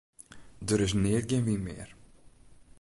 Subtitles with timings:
[0.67, 1.89] Der is neat gjin wyn mear.